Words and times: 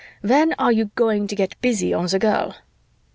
When 0.23 0.53
are 0.53 0.71
you 0.71 0.85
going 0.95 1.27
to 1.27 1.35
get 1.35 1.61
busy 1.61 1.93
on 1.93 2.07
the 2.07 2.17
girl?" 2.17 2.55